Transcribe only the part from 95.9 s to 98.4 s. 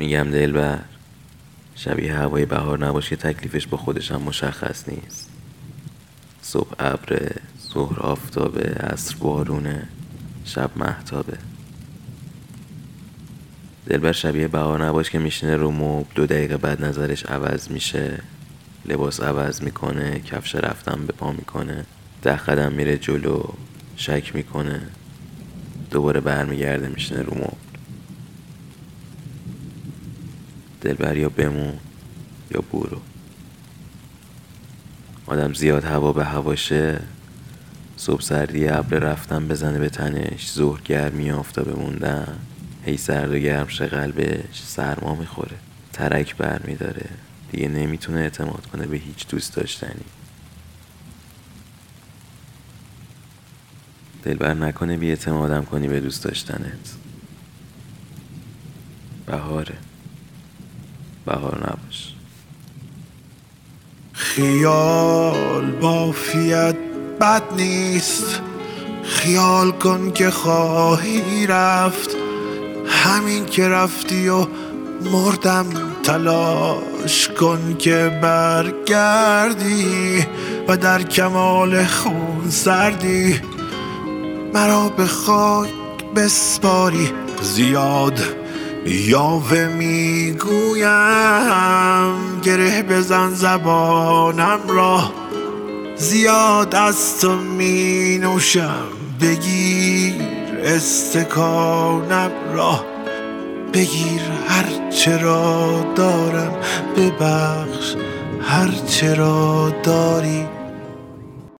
زیاد از تو می